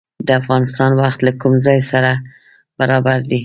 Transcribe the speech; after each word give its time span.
د 0.27 0.29
افغانستان 0.41 0.91
وخت 1.01 1.19
له 1.27 1.31
کوم 1.41 1.53
ځای 1.65 1.79
سره 1.91 2.11
برابر 2.79 3.17
دی؟ 3.29 3.39